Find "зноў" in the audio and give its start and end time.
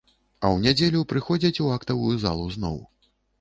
2.57-2.83